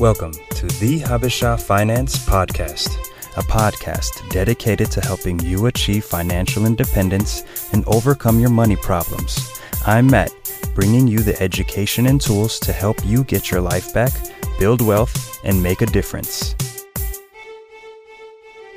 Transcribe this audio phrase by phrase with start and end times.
[0.00, 2.88] Welcome to the Habesha Finance Podcast,
[3.36, 9.60] a podcast dedicated to helping you achieve financial independence and overcome your money problems.
[9.84, 10.32] I'm Matt,
[10.74, 14.10] bringing you the education and tools to help you get your life back,
[14.58, 16.54] build wealth, and make a difference.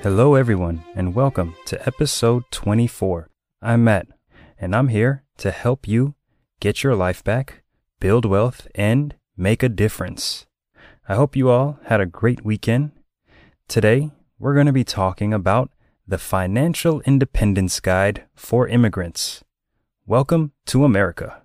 [0.02, 3.30] Hello, everyone, and welcome to episode 24.
[3.62, 4.08] I'm Matt,
[4.60, 6.16] and I'm here to help you
[6.60, 7.64] get your life back,
[8.02, 10.48] build wealth, and make a difference.
[11.06, 12.92] I hope you all had a great weekend.
[13.68, 15.70] Today, we're going to be talking about
[16.08, 19.44] the Financial Independence Guide for Immigrants.
[20.06, 21.42] Welcome to America.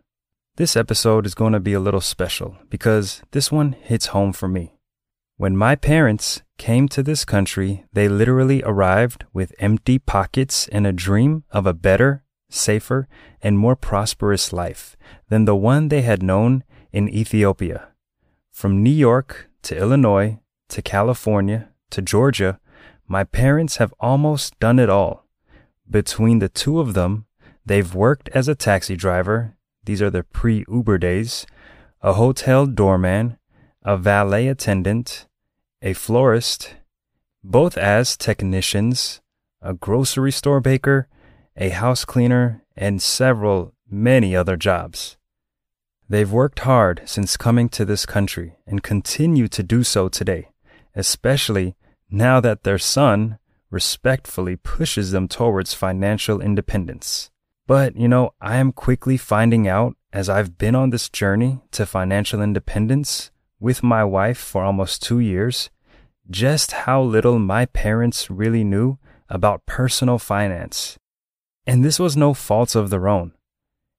[0.58, 4.46] This episode is going to be a little special because this one hits home for
[4.46, 4.78] me.
[5.38, 10.92] When my parents came to this country, they literally arrived with empty pockets and a
[10.92, 13.08] dream of a better, safer,
[13.42, 14.96] and more prosperous life
[15.28, 17.88] than the one they had known in Ethiopia.
[18.52, 22.60] From New York to Illinois to California to Georgia,
[23.06, 25.26] my parents have almost done it all.
[25.88, 27.26] Between the two of them,
[27.64, 31.46] they've worked as a taxi driver, these are the pre Uber days,
[32.02, 33.38] a hotel doorman,
[33.82, 35.26] a valet attendant,
[35.82, 36.74] a florist,
[37.42, 39.20] both as technicians,
[39.62, 41.08] a grocery store baker,
[41.56, 45.17] a house cleaner, and several, many other jobs.
[46.10, 50.48] They've worked hard since coming to this country and continue to do so today,
[50.94, 51.76] especially
[52.10, 53.38] now that their son
[53.70, 57.30] respectfully pushes them towards financial independence.
[57.66, 61.84] But, you know, I am quickly finding out as I've been on this journey to
[61.84, 65.68] financial independence with my wife for almost two years,
[66.30, 68.98] just how little my parents really knew
[69.28, 70.96] about personal finance.
[71.66, 73.32] And this was no fault of their own.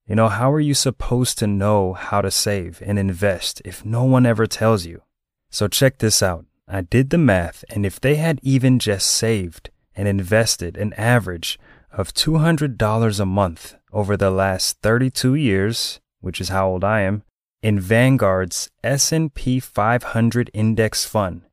[0.10, 4.06] You know, how are you supposed to know how to save and invest if no
[4.06, 5.04] one ever tells you?
[5.52, 6.48] So check this out.
[6.68, 11.60] I did the math, and if they had even just saved and invested an average
[11.92, 17.22] of $200 a month over the last 32 years, which is how old I am,
[17.62, 21.44] in Vanguard's S&P 500 index fund,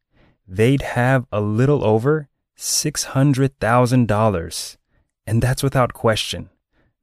[0.49, 4.77] they'd have a little over $600,000.
[5.27, 6.49] And that's without question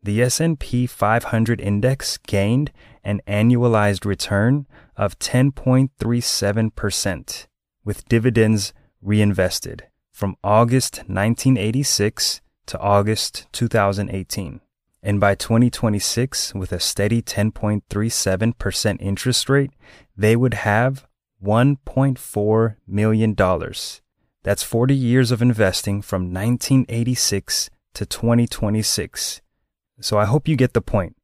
[0.03, 2.71] the S&P 500 index gained
[3.03, 7.47] an annualized return of 10.37%
[7.85, 14.61] with dividends reinvested from August 1986 to August 2018.
[15.01, 19.71] And by 2026, with a steady 10.37% interest rate,
[20.15, 21.05] they would have
[21.43, 23.35] $1.4 million.
[24.43, 29.41] That's 40 years of investing from 1986 to 2026
[29.99, 31.15] so I hope you get the point.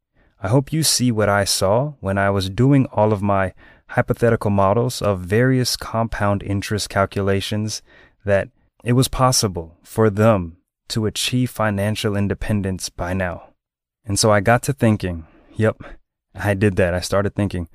[0.41, 3.53] I hope you see what I saw when I was doing all of my
[3.89, 7.81] hypothetical models of various compound interest calculations
[8.23, 8.49] that
[8.83, 10.57] it was possible for them
[10.89, 13.49] to achieve financial independence by now.
[14.05, 15.25] And so I got to thinking,
[15.55, 15.81] yep,
[16.33, 16.93] I did that.
[16.93, 17.67] I started thinking,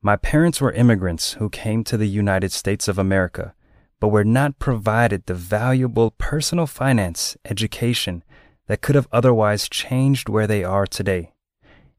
[0.00, 3.54] my parents were immigrants who came to the United States of America,
[4.00, 8.22] but were not provided the valuable personal finance, education,
[8.66, 11.32] that could have otherwise changed where they are today.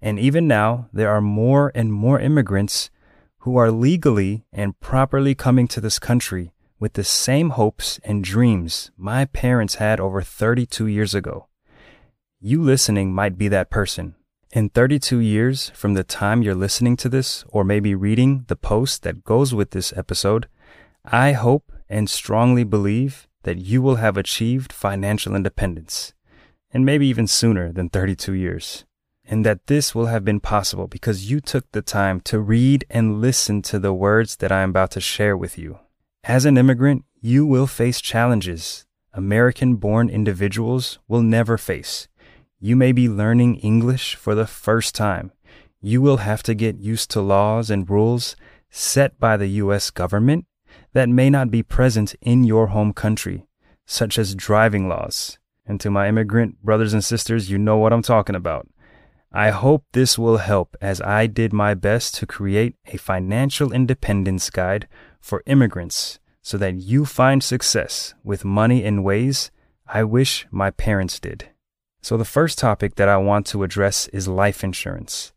[0.02, 2.90] And even now, there are more and more immigrants
[3.40, 8.92] who are legally and properly coming to this country with the same hopes and dreams
[8.98, 11.48] my parents had over 32 years ago.
[12.40, 14.16] You listening might be that person.
[14.52, 19.04] In 32 years from the time you're listening to this, or maybe reading the post
[19.04, 20.48] that goes with this episode,
[21.04, 26.14] I hope and strongly believe that you will have achieved financial independence
[26.76, 28.84] and maybe even sooner than 32 years.
[29.24, 33.22] And that this will have been possible because you took the time to read and
[33.22, 35.80] listen to the words that I am about to share with you.
[36.26, 42.10] As an immigrant, you will face challenges American born individuals will never face.
[42.60, 45.32] You may be learning English for the first time.
[45.82, 48.36] You will have to get used to laws and rules
[48.70, 49.92] set by the U.S.
[49.92, 50.46] government
[50.92, 53.48] that may not be present in your home country,
[53.86, 58.02] such as driving laws, and to my immigrant brothers and sisters, you know what I'm
[58.02, 58.68] talking about.
[59.32, 64.50] I hope this will help as I did my best to create a financial independence
[64.50, 64.88] guide
[65.20, 69.52] for immigrants so that you find success with money in ways
[69.88, 71.50] I wish my parents did.
[72.02, 75.34] So, the first topic that I want to address is life insurance.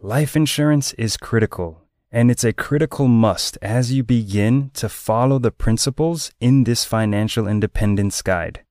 [0.00, 1.82] Life insurance is critical,
[2.12, 7.48] and it's a critical must as you begin to follow the principles in this financial
[7.48, 8.62] independence guide.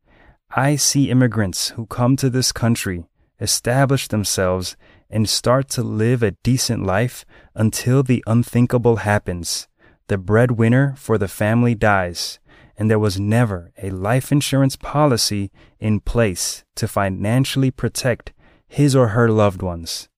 [0.56, 3.06] I see immigrants who come to this country,
[3.42, 4.78] establish themselves,
[5.10, 9.68] and start to live a decent life until the unthinkable happens.
[10.08, 12.40] the breadwinner for the family dies,
[12.78, 18.34] and there was never a life insurance policy in place to financially protect
[18.68, 20.10] his or her loved ones.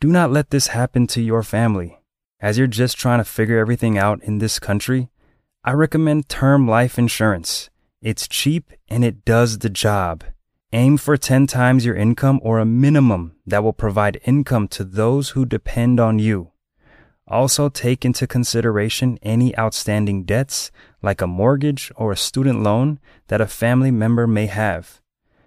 [0.00, 1.98] Do not let this happen to your family.
[2.40, 5.10] As you're just trying to figure everything out in this country,
[5.64, 7.70] I recommend term life insurance.
[8.02, 10.24] It's cheap and it does the job.
[10.72, 15.30] Aim for 10 times your income or a minimum that will provide income to those
[15.30, 16.50] who depend on you.
[17.28, 23.40] Also, take into consideration any outstanding debts, like a mortgage or a student loan, that
[23.40, 25.00] a family member may have.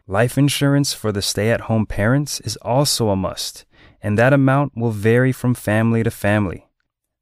[0.08, 3.66] Life insurance for the stay at home parents is also a must,
[4.02, 6.65] and that amount will vary from family to family.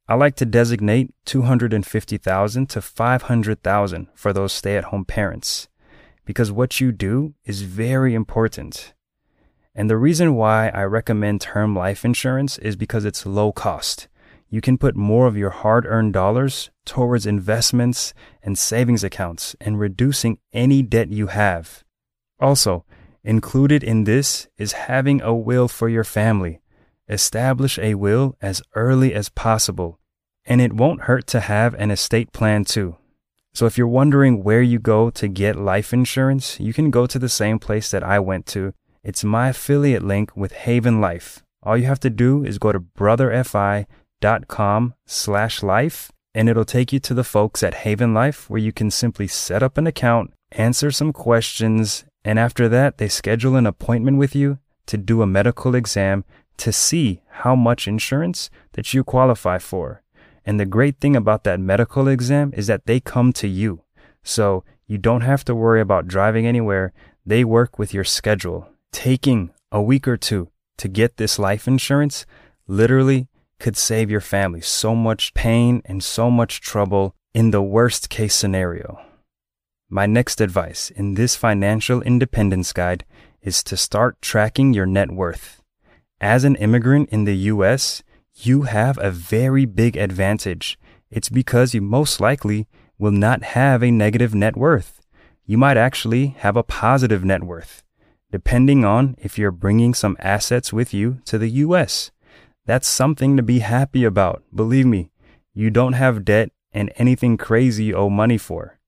[0.05, 5.69] I like to designate 250,000 to 500,000 for those stay-at-home parents
[6.25, 8.93] because what you do is very important.
[9.73, 14.09] And the reason why I recommend term life insurance is because it's low cost.
[14.49, 18.13] You can put more of your hard-earned dollars towards investments
[18.43, 21.83] and savings accounts and reducing any debt you have.
[22.41, 22.85] Also,
[23.23, 26.59] included in this is having a will for your family
[27.09, 29.99] Establish a will as early as possible,
[30.45, 32.95] and it won't hurt to have an estate plan too.
[33.53, 37.19] So if you're wondering where you go to get life insurance, you can go to
[37.19, 38.73] the same place that I went to.
[39.03, 41.43] It's my affiliate link with Haven Life.
[41.61, 46.99] All you have to do is go to brotherfi.com slash life and it'll take you
[46.99, 50.89] to the folks at Haven Life where you can simply set up an account, answer
[50.89, 54.57] some questions, and after that, they schedule an appointment with you
[54.87, 56.25] to do a medical exam
[56.57, 60.01] to see how much insurance that you qualify for.
[60.45, 63.81] And the great thing about that medical exam is that they come to you.
[64.23, 66.93] So you don't have to worry about driving anywhere.
[67.25, 68.67] They work with your schedule.
[68.91, 72.25] Taking a week or two to get this life insurance
[72.67, 73.27] literally
[73.59, 78.35] could save your family so much pain and so much trouble in the worst case
[78.35, 78.99] scenario.
[79.89, 83.05] My next advice in this financial independence guide
[83.41, 85.62] is to start tracking your net worth.
[86.23, 88.01] As an immigrant in the US,
[88.33, 90.79] you have a very big advantage.
[91.11, 92.65] It's because you most likely
[92.97, 95.01] will not have a negative net worth.
[95.45, 97.83] You might actually have a positive net worth,
[98.31, 102.11] depending on if you're bringing some assets with you to the US.
[102.65, 104.43] That's something to be happy about.
[104.55, 105.11] Believe me,
[105.53, 108.79] you don't have debt and anything crazy you owe money for.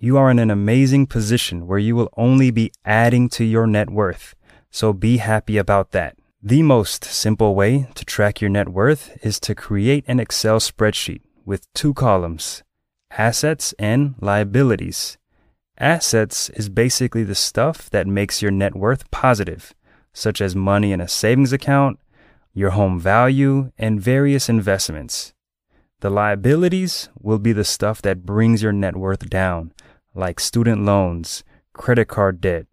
[0.00, 3.90] You are in an amazing position where you will only be adding to your net
[3.90, 4.34] worth.
[4.72, 6.16] So be happy about that.
[6.42, 11.20] The most simple way to track your net worth is to create an Excel spreadsheet
[11.44, 12.62] with two columns
[13.10, 15.18] assets and liabilities.
[15.76, 19.74] Assets is basically the stuff that makes your net worth positive,
[20.14, 22.00] such as money in a savings account,
[22.54, 25.34] your home value, and various investments.
[25.98, 29.74] The liabilities will be the stuff that brings your net worth down,
[30.14, 31.44] like student loans,
[31.74, 32.64] credit card debt,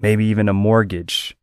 [0.00, 1.36] maybe even a mortgage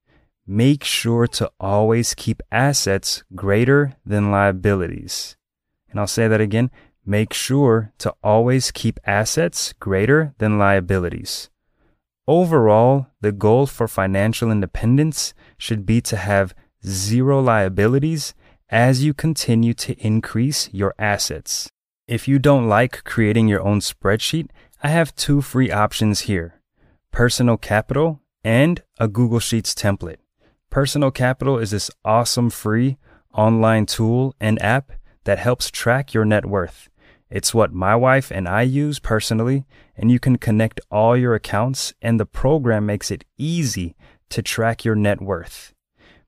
[0.47, 5.37] make sure to always keep assets greater than liabilities.
[5.89, 6.69] And I'll say that again.
[7.05, 11.49] Make sure to always keep assets greater than liabilities.
[12.27, 16.55] Overall, the goal for financial independence should be to have
[16.85, 18.33] zero liabilities
[18.69, 21.69] as you continue to increase your assets.
[22.07, 24.49] If you don't like creating your own spreadsheet,
[24.83, 26.61] I have two free options here
[27.11, 30.17] Personal Capital and a Google Sheets template.
[30.75, 32.97] Personal Capital is this awesome free
[33.33, 34.91] online tool and app
[35.23, 36.89] that helps track your net worth.
[37.29, 39.63] It's what my wife and I use personally,
[39.95, 43.95] and you can connect all your accounts, and the program makes it easy
[44.27, 45.73] to track your net worth.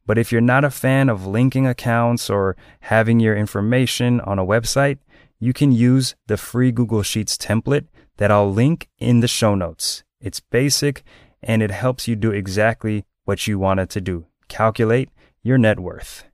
[0.06, 4.46] But if you're not a fan of linking accounts or having your information on a
[4.46, 5.00] website,
[5.42, 10.06] you can use the free Google Sheets template that I'll link in the show notes.
[10.22, 11.04] It's basic
[11.44, 15.10] and it helps you do exactly what you wanted to do calculate
[15.44, 16.26] your net worth.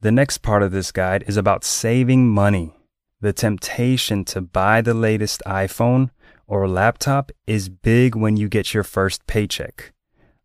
[0.00, 2.74] The next part of this guide is about saving money.
[3.20, 6.10] The temptation to buy the latest iPhone
[6.46, 9.92] or laptop is big when you get your first paycheck.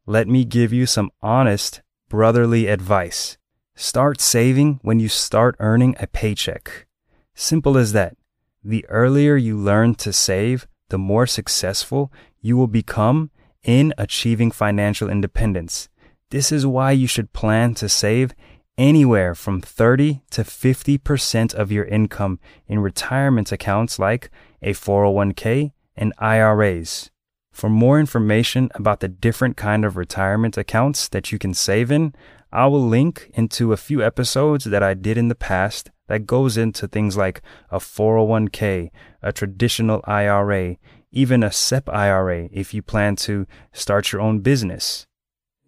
[0.05, 3.37] Let me give you some honest, brotherly advice.
[3.75, 6.87] Start saving when you start earning a paycheck.
[7.35, 8.15] Simple as that.
[8.63, 12.11] The earlier you learn to save, the more successful
[12.41, 13.31] you will become
[13.63, 15.89] in achieving financial independence.
[16.31, 18.33] This is why you should plan to save
[18.77, 26.13] anywhere from 30 to 50% of your income in retirement accounts like a 401k and
[26.19, 27.11] IRAs.
[27.51, 32.15] For more information about the different kind of retirement accounts that you can save in,
[32.49, 36.55] I will link into a few episodes that I did in the past that goes
[36.55, 38.89] into things like a 401k,
[39.21, 40.77] a traditional IRA,
[41.11, 45.07] even a SEP IRA if you plan to start your own business.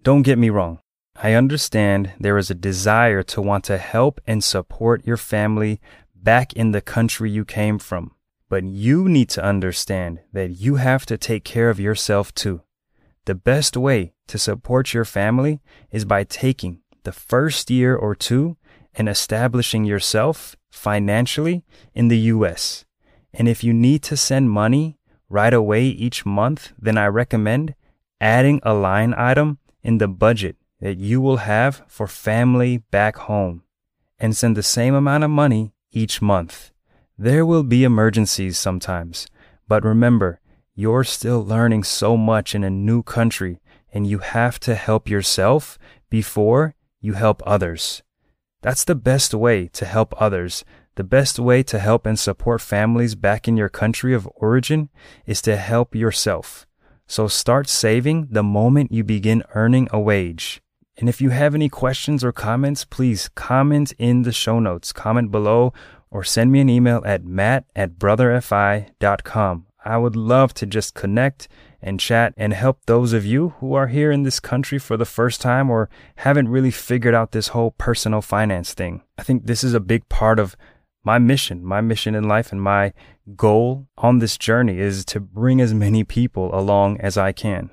[0.03, 0.79] Don't get me wrong.
[1.15, 5.79] I understand there is a desire to want to help and support your family
[6.13, 8.11] back in the country you came from.
[8.49, 12.63] But you need to understand that you have to take care of yourself too.
[13.25, 18.57] The best way to support your family is by taking the first year or two
[18.93, 22.83] and establishing yourself financially in the US.
[23.33, 24.97] And if you need to send money
[25.29, 27.73] right away each month, then I recommend
[28.19, 33.63] adding a line item in the budget that you will have for family back home
[34.19, 36.71] and send the same amount of money each month.
[37.17, 39.27] There will be emergencies sometimes,
[39.67, 40.39] but remember,
[40.75, 43.61] you're still learning so much in a new country
[43.93, 45.77] and you have to help yourself
[46.09, 48.01] before you help others.
[48.61, 50.65] That's the best way to help others.
[50.95, 54.89] The best way to help and support families back in your country of origin
[55.25, 56.65] is to help yourself.
[57.13, 60.63] So start saving the moment you begin earning a wage.
[60.97, 65.29] And if you have any questions or comments, please comment in the show notes, comment
[65.29, 65.73] below,
[66.09, 69.67] or send me an email at matt at brotherfi.com.
[69.85, 71.47] I would love to just connect
[71.83, 75.05] and chat and help those of you who are here in this country for the
[75.05, 79.03] first time or haven't really figured out this whole personal finance thing.
[79.19, 80.55] I think this is a big part of
[81.03, 82.93] my mission, my mission in life, and my
[83.35, 87.69] goal on this journey is to bring as many people along as I can.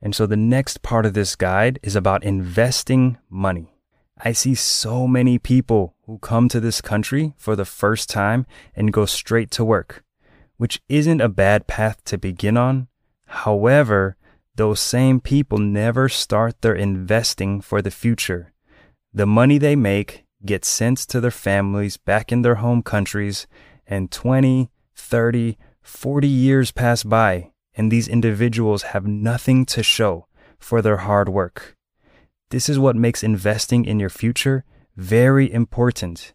[0.00, 3.72] And so the next part of this guide is about investing money.
[4.18, 8.92] I see so many people who come to this country for the first time and
[8.92, 10.04] go straight to work,
[10.56, 12.88] which isn't a bad path to begin on.
[13.26, 14.16] However,
[14.56, 18.52] those same people never start their investing for the future.
[19.14, 23.46] The money they make gets sent to their families back in their home countries,
[23.86, 30.26] and 20, 30, 40 years pass by, and these individuals have nothing to show
[30.58, 31.76] for their hard work.
[32.50, 34.64] This is what makes investing in your future
[34.96, 36.34] very important.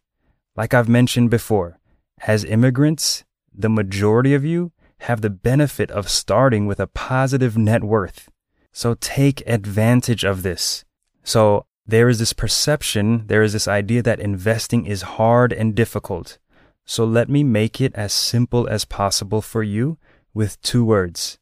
[0.55, 1.79] Like I've mentioned before,
[2.25, 3.23] as immigrants,
[3.53, 4.71] the majority of you
[5.01, 8.29] have the benefit of starting with a positive net worth.
[8.71, 10.85] So take advantage of this.
[11.23, 16.37] So there is this perception, there is this idea that investing is hard and difficult.
[16.85, 19.97] So let me make it as simple as possible for you
[20.33, 21.39] with two words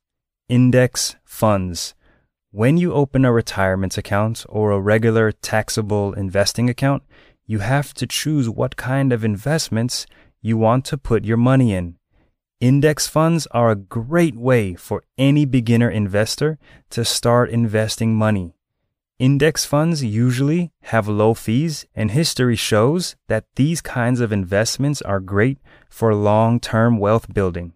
[0.48, 1.96] index funds.
[2.52, 7.04] When you open a retirement account or a regular taxable investing account,
[7.48, 10.06] you have to choose what kind of investments
[10.42, 11.98] you want to put your money in.
[12.62, 16.58] Index funds are a great way for any beginner investor
[16.92, 18.55] to start investing money.
[19.18, 25.22] Index funds usually have low fees, and history shows that these kinds of investments are
[25.22, 25.58] great
[25.90, 27.72] for long term wealth building.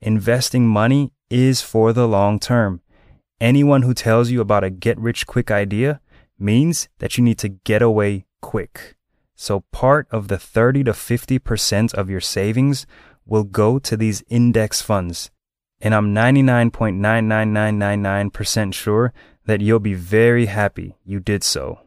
[0.00, 2.80] Investing money is for the long term.
[3.38, 6.00] Anyone who tells you about a get rich quick idea
[6.38, 8.96] means that you need to get away quick.
[9.34, 12.86] So part of the 30 to 50% of your savings
[13.26, 15.30] will go to these index funds.
[15.80, 19.12] And I'm 99.99999% sure
[19.48, 21.80] that you'll be very happy you did so.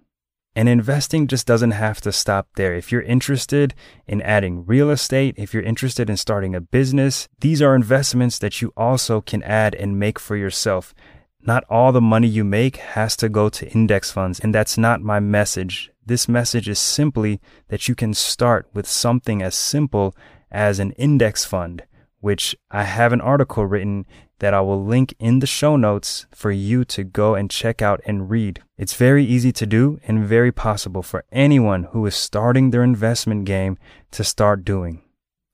[0.56, 2.74] And investing just doesn't have to stop there.
[2.74, 3.76] If you're interested
[4.08, 8.64] in adding real estate, if you're interested in starting a business, these are investments that
[8.64, 10.96] you also can add and make for yourself.
[11.44, 15.02] Not all the money you make has to go to index funds, and that's not
[15.02, 15.92] my message.
[16.04, 20.16] This message is simply that you can start with something as simple
[20.50, 21.84] as an index fund,
[22.22, 24.08] which I have an article written
[24.42, 28.02] that I will link in the show notes for you to go and check out
[28.08, 28.64] and read.
[28.76, 33.46] It's very easy to do and very possible for anyone who is starting their investment
[33.46, 33.78] game
[34.10, 35.04] to start doing.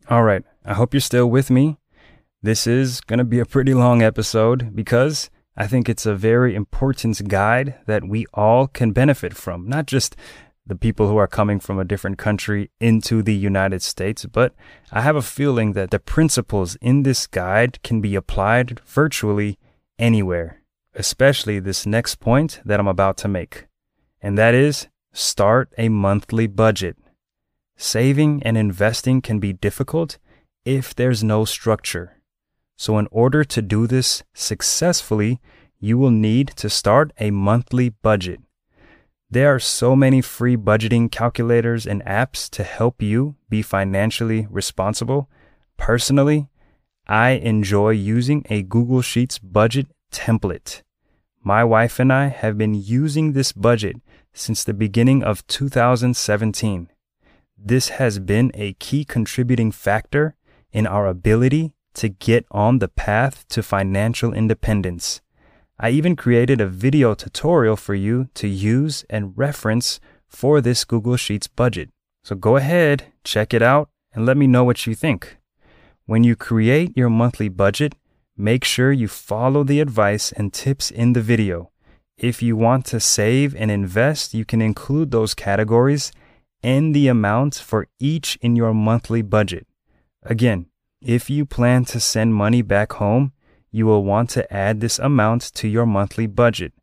[0.10, 1.78] All right, I hope you're still with me.
[2.42, 6.56] This is going to be a pretty long episode because I think it's a very
[6.56, 10.16] important guide that we all can benefit from, not just
[10.68, 14.54] the people who are coming from a different country into the United States, but
[14.92, 19.58] I have a feeling that the principles in this guide can be applied virtually
[19.98, 20.62] anywhere,
[20.94, 23.68] especially this next point that I'm about to make.
[24.22, 26.98] And that is start a monthly budget.
[27.78, 30.18] Saving and investing can be difficult
[30.66, 32.18] if there's no structure.
[32.76, 35.40] So, in order to do this successfully,
[35.80, 38.40] you will need to start a monthly budget.
[39.30, 45.30] There are so many free budgeting calculators and apps to help you be financially responsible.
[45.76, 46.48] Personally,
[47.08, 50.82] I enjoy using a Google Sheets budget template.
[51.44, 53.98] My wife and I have been using this budget
[54.34, 56.90] since the beginning of 2017.
[57.58, 60.36] this has been a key contributing factor
[60.72, 65.22] in our ability to get on the path to financial independence.
[65.80, 71.18] I even created a video tutorial for you to use and reference for this Google
[71.18, 71.90] Sheets budget.
[72.24, 75.38] So go ahead, check it out, and let me know what you think.
[76.08, 77.94] When you create your monthly budget,
[78.36, 81.70] make sure you follow the advice and tips in the video.
[82.18, 86.12] If you want to save and invest, you can include those categories
[86.64, 89.68] and the amounts for each in your monthly budget.
[90.24, 90.66] Again,
[91.02, 93.32] if you plan to send money back home,
[93.72, 96.74] you will want to add this amount to your monthly budget.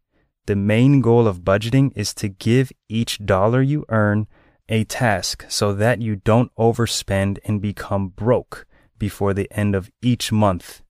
[0.46, 4.26] The main goal of budgeting is to give each dollar you earn
[4.68, 8.66] a task so that you don't overspend and become broke
[8.98, 10.82] before the end of each month.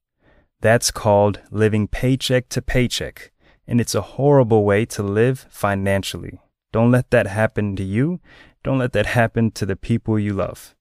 [0.61, 3.33] That's called living paycheck to paycheck,
[3.67, 6.41] and it's a horrible way to live financially.
[6.73, 8.21] Don't let that happen to you.
[8.63, 10.75] Don't let that happen to the people you love.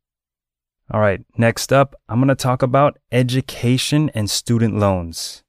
[0.92, 5.42] All right, next up, I'm going to talk about education and student loans.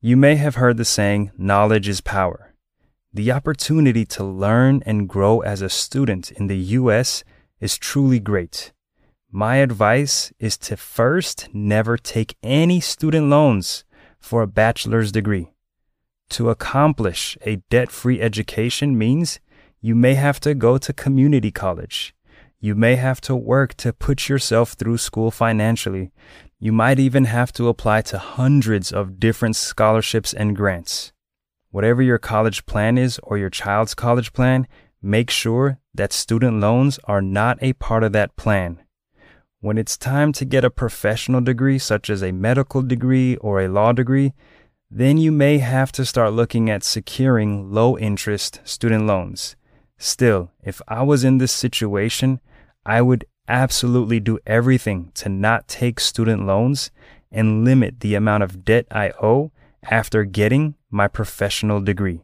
[0.00, 2.54] You may have heard the saying, knowledge is power.
[3.12, 7.24] The opportunity to learn and grow as a student in the US
[7.60, 8.72] is truly great.
[9.30, 13.84] My advice is to first never take any student loans
[14.18, 15.52] for a bachelor's degree.
[16.30, 19.40] To accomplish a debt free education means
[19.82, 22.14] you may have to go to community college.
[22.64, 26.12] You may have to work to put yourself through school financially.
[26.58, 31.12] You might even have to apply to hundreds of different scholarships and grants.
[31.72, 34.66] Whatever your college plan is or your child's college plan,
[35.02, 38.80] make sure that student loans are not a part of that plan.
[39.60, 43.68] When it's time to get a professional degree, such as a medical degree or a
[43.68, 44.32] law degree,
[44.90, 49.54] then you may have to start looking at securing low interest student loans.
[49.98, 52.40] Still, if I was in this situation,
[52.86, 56.90] I would absolutely do everything to not take student loans
[57.30, 59.52] and limit the amount of debt I owe
[59.90, 62.22] after getting my professional degree.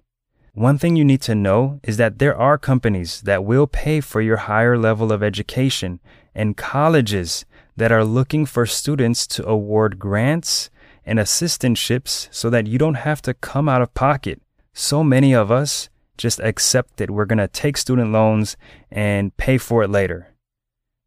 [0.53, 4.21] One thing you need to know is that there are companies that will pay for
[4.21, 6.01] your higher level of education
[6.35, 7.45] and colleges
[7.77, 10.71] that are looking for students to award grants
[11.05, 14.41] and assistantships so that you don't have to come out of pocket.
[14.73, 18.57] So many of us just accept that we're going to take student loans
[18.91, 20.30] and pay for it later.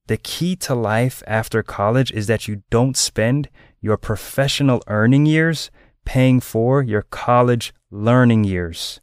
[0.08, 5.72] The key to life after college is that you don't spend your professional earning years
[6.04, 9.00] paying for your college learning years.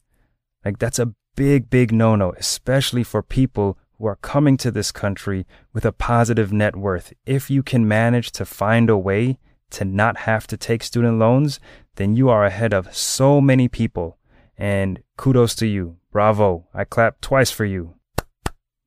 [0.62, 4.92] Like, that's a big, big no no, especially for people who are coming to this
[4.92, 7.14] country with a positive net worth.
[7.24, 9.38] If you can manage to find a way
[9.70, 11.60] to not have to take student loans,
[11.96, 14.18] then you are ahead of so many people.
[14.58, 15.96] And kudos to you.
[16.12, 16.66] Bravo.
[16.74, 17.94] I clap twice for you.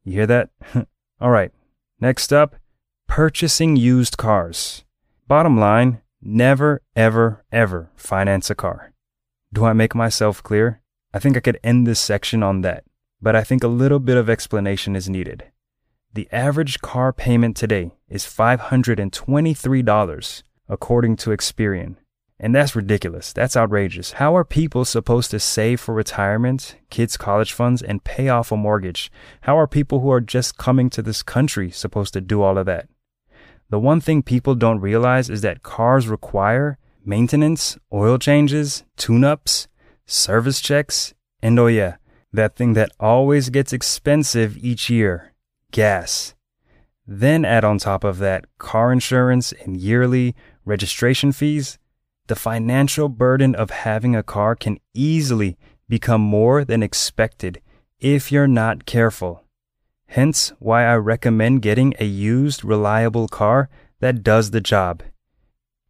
[0.04, 0.50] You hear that?
[1.22, 1.52] All right.
[2.08, 2.56] Next up,
[3.08, 4.84] purchasing used cars.
[5.28, 8.94] Bottom line, never, ever, ever finance a car.
[9.54, 10.82] Do I make myself clear?
[11.14, 12.84] I think I could end this section on that
[13.24, 15.46] but I think a little bit of explanation is needed.
[16.14, 21.96] The average car payment today is $523, according to Experian.
[22.40, 23.32] And that's ridiculous.
[23.32, 24.14] That's outrageous.
[24.14, 28.58] How are people supposed to save for retirement, kids' college funds, and pay off a
[28.58, 29.12] mortgage?
[29.42, 32.66] How are people who are just coming to this country supposed to do all of
[32.66, 32.90] that?
[33.70, 39.68] The one thing people don't realize is that cars require maintenance, oil changes, tune ups,
[40.06, 41.96] service checks, and oh yeah,
[42.32, 45.34] that thing that always gets expensive each year
[45.72, 46.36] gas.
[47.06, 51.78] Then add on top of that car insurance and yearly registration fees.
[52.28, 55.58] The financial burden of having a car can easily
[55.90, 57.62] become more than expected
[58.00, 59.44] if you're not careful.
[60.08, 65.04] Hence, why I recommend getting a used, reliable car that does the job.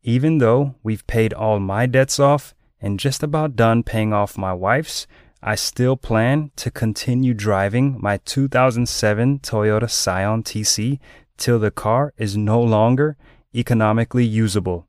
[0.01, 4.53] Even though we've paid all my debts off and just about done paying off my
[4.53, 5.07] wife's,
[5.41, 10.99] I still plan to continue driving my 2007 Toyota Scion TC
[11.37, 13.17] till the car is no longer
[13.53, 14.87] economically usable.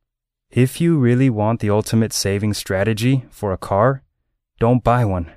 [0.55, 4.05] If you really want the ultimate saving strategy for a car,
[4.61, 5.33] don't buy one.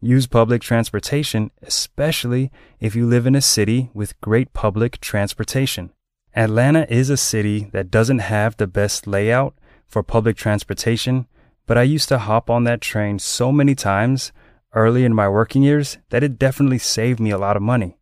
[0.00, 2.50] Use public transportation, especially
[2.80, 5.92] if you live in a city with great public transportation.
[6.34, 9.54] Atlanta is a city that doesn't have the best layout
[9.86, 11.28] for public transportation,
[11.68, 14.32] but I used to hop on that train so many times
[14.74, 17.98] early in my working years that it definitely saved me a lot of money.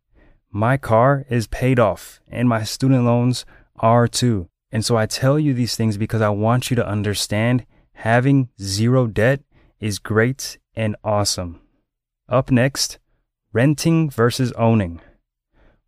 [0.49, 4.49] My car is paid off and my student loans are too.
[4.75, 9.07] And so I tell you these things because I want you to understand having zero
[9.07, 9.39] debt
[9.79, 11.61] is great and awesome.
[12.27, 12.99] Up next,
[13.53, 14.99] renting versus owning.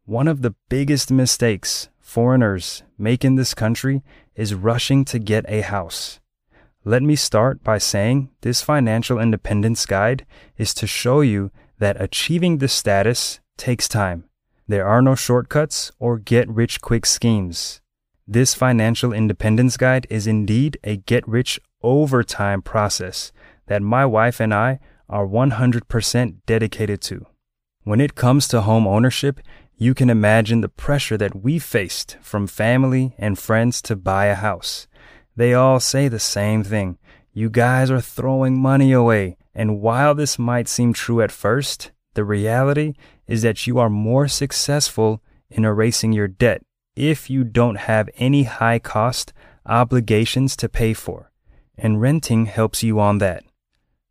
[0.05, 4.03] One of the biggest mistakes foreigners make in this country
[4.35, 6.21] is rushing to get a house.
[6.85, 12.59] Let me start by saying this financial independence guide is to show you that achieving
[12.59, 14.29] this status takes time.
[14.65, 17.81] There are no shortcuts or get rich quick schemes.
[18.29, 23.31] This financial independence guide is indeed a get rich over time process
[23.67, 27.25] that my wife and I are 100% dedicated to.
[27.83, 29.39] When it comes to home ownership,
[29.77, 34.35] you can imagine the pressure that we faced from family and friends to buy a
[34.35, 34.87] house.
[35.37, 36.97] They all say the same thing.
[37.31, 39.37] You guys are throwing money away.
[39.55, 44.27] And while this might seem true at first, the reality is that you are more
[44.27, 46.61] successful in erasing your debt
[46.97, 49.31] if you don't have any high cost
[49.67, 51.31] obligations to pay for.
[51.77, 53.43] And renting helps you on that.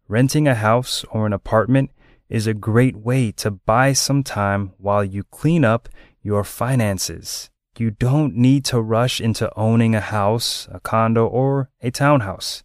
[0.06, 1.90] Renting a house or an apartment
[2.28, 5.88] is a great way to buy some time while you clean up
[6.22, 7.50] your finances.
[7.76, 12.62] You don't need to rush into owning a house, a condo, or a townhouse.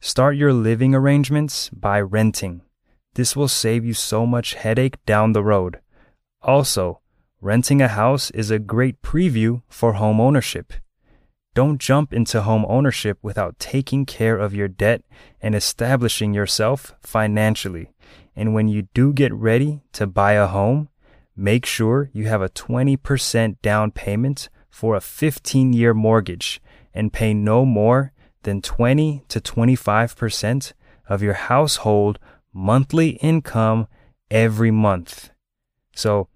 [0.00, 2.62] Start your living arrangements by renting.
[3.14, 5.80] This will save you so much headache down the road.
[6.42, 7.00] Also,
[7.40, 10.72] renting a house is a great preview for home ownership.
[11.54, 15.02] Don't jump into home ownership without taking care of your debt
[15.40, 17.90] and establishing yourself financially.
[18.36, 20.88] And when you do get ready to buy a home,
[21.34, 26.60] make sure you have a 20% down payment for a 15 year mortgage
[26.94, 30.72] and pay no more than 20 to 25%
[31.08, 32.18] of your household
[32.52, 33.88] monthly income
[34.30, 35.30] every month.
[35.94, 36.28] So,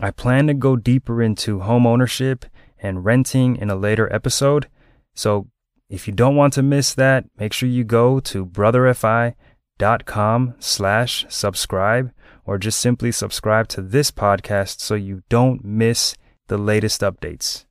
[0.00, 2.46] I plan to go deeper into home ownership
[2.78, 4.68] and renting in a later episode.
[5.14, 5.48] So,
[5.90, 12.12] if you don't want to miss that, make sure you go to brotherfi.com slash subscribe
[12.46, 16.14] or just simply subscribe to this podcast so you don't miss
[16.48, 17.66] the latest updates.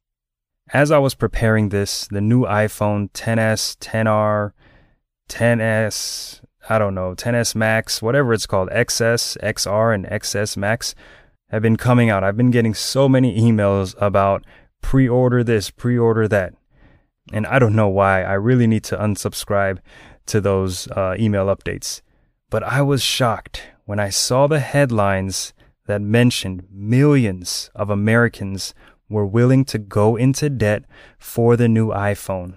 [0.71, 4.51] As I was preparing this, the new iPhone 10s, 10R,
[5.29, 10.93] 10s, I don't know, 10s Max, whatever it's called, XS, XR, and XS Max
[11.49, 12.23] have been coming out.
[12.23, 14.45] I've been getting so many emails about
[14.81, 16.53] pre order this, pre order that.
[17.31, 18.23] And I don't know why.
[18.23, 19.79] I really need to unsubscribe
[20.27, 22.01] to those uh, email updates.
[22.49, 25.53] But I was shocked when I saw the headlines
[25.85, 28.73] that mentioned millions of Americans
[29.09, 30.85] were willing to go into debt
[31.17, 32.55] for the new iPhone.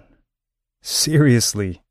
[0.81, 1.81] Seriously.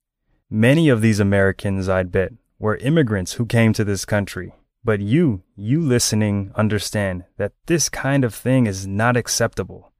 [0.48, 4.52] Many of these Americans, I'd bet, were immigrants who came to this country.
[4.84, 9.92] But you, you listening, understand that this kind of thing is not acceptable.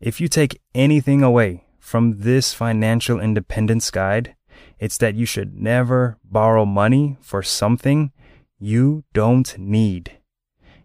[0.00, 4.36] If you take anything away from this financial independence guide,
[4.78, 8.12] it's that you should never borrow money for something
[8.58, 10.18] you don't need.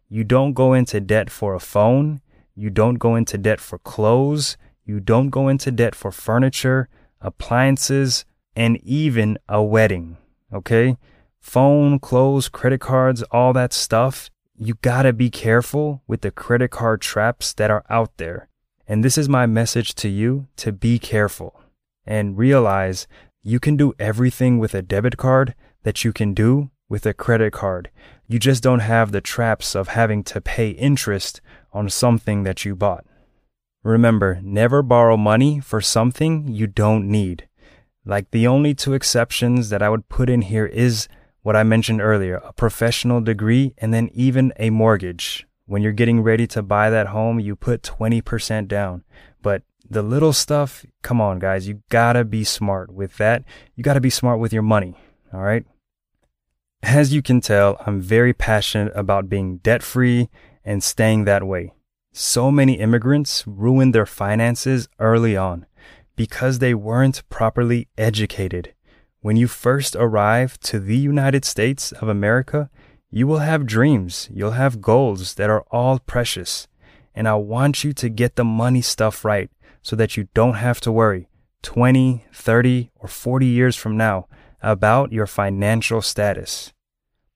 [0.09, 2.21] You don't go into debt for a phone.
[2.55, 4.57] You don't go into debt for clothes.
[4.85, 6.89] You don't go into debt for furniture,
[7.21, 10.17] appliances, and even a wedding.
[10.53, 10.97] Okay?
[11.45, 16.99] Phone, clothes, credit cards, all that stuff, you gotta be careful with the credit card
[16.99, 18.49] traps that are out there.
[18.87, 21.61] And this is my message to you to be careful
[22.03, 23.07] and realize
[23.43, 25.53] you can do everything with a debit card
[25.83, 27.91] that you can do with a credit card.
[28.27, 32.75] You just don't have the traps of having to pay interest on something that you
[32.75, 33.05] bought.
[33.83, 37.47] Remember, never borrow money for something you don't need.
[38.03, 41.07] Like the only two exceptions that I would put in here is
[41.45, 45.45] what I mentioned earlier a professional degree, and then even a mortgage.
[45.67, 49.03] When you're getting ready to buy that home, you put 20% down.
[49.43, 53.43] But the little stuff, come on, guys, you gotta be smart with that.
[53.75, 54.97] You gotta be smart with your money,
[55.31, 55.63] all right?
[56.81, 60.29] As you can tell, I'm very passionate about being debt free
[60.63, 61.73] and staying that way.
[62.11, 65.67] So many immigrants ruin their finances early on
[66.15, 68.74] because they weren't properly educated.
[69.25, 72.69] When you first arrive to the United States of America,
[73.09, 76.67] you will have dreams, you'll have goals that are all precious.
[77.15, 79.49] And I want you to get the money stuff right
[79.81, 81.27] so that you don't have to worry
[81.63, 84.27] 20, 30, or 40 years from now
[84.61, 86.71] about your financial status.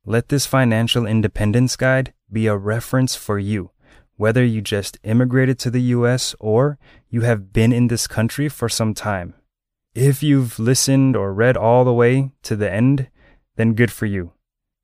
[0.05, 3.71] Let this financial independence guide be a reference for you,
[4.15, 6.77] whether you just immigrated to the US or
[7.09, 9.33] you have been in this country for some time.
[10.01, 13.09] If you've listened or read all the way to the end,
[13.57, 14.31] then good for you.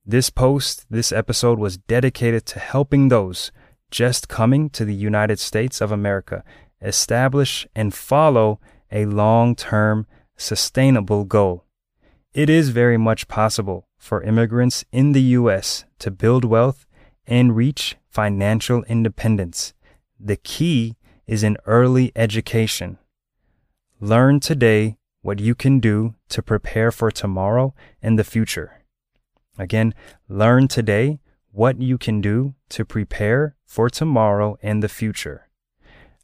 [0.06, 3.54] This post, this episode was dedicated to helping those
[3.89, 6.43] just coming to the United States of America
[6.82, 8.60] establish and follow
[8.91, 11.63] a long term, sustainable goal.
[12.34, 15.86] It is very much possible for immigrants in the U.S.
[15.99, 16.86] to build wealth
[17.25, 19.73] and reach financial independence.
[20.19, 22.97] the key is in early education.
[24.01, 28.83] Learn today what you can do to prepare for tomorrow and the future.
[29.57, 29.95] Again,
[30.29, 31.19] learn today
[31.51, 35.49] what you can do to prepare for tomorrow and the future.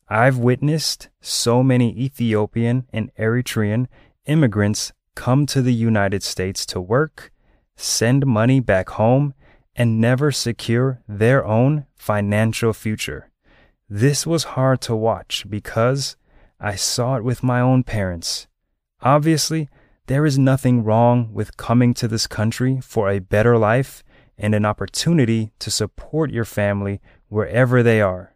[0.07, 3.87] I've witnessed so many Ethiopian and Eritrean
[4.27, 7.31] immigrants come to the United States to work,
[7.75, 9.33] send money back home,
[9.75, 13.31] and never secure their own financial future.
[13.89, 16.17] This was hard to watch because
[16.59, 18.45] I saw it with my own parents.
[19.01, 19.67] Obviously,
[20.07, 24.03] there is nothing wrong with coming to this country for a better life
[24.37, 28.35] and an opportunity to support your family wherever they are.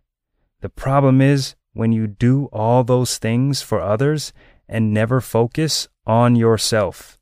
[0.62, 4.34] The problem is when you do all those things for others
[4.68, 7.20] and never focus on yourself.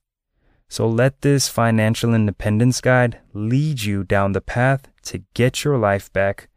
[0.69, 6.11] So let this financial independence guide lead you down the path to get your life
[6.13, 6.47] back,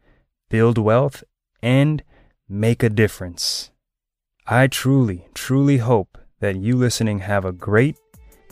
[0.49, 1.23] build wealth,
[1.61, 2.03] and
[2.47, 3.71] make a difference.
[4.47, 7.97] I truly, truly hope that you listening have a great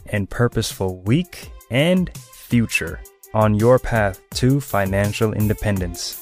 [0.07, 2.99] and purposeful week and future
[3.33, 6.21] on your path to financial independence.